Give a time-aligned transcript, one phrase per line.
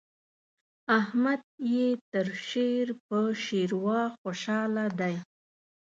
[0.99, 1.41] احمد
[1.73, 5.15] يې تر شير په شېروا خوشاله دی.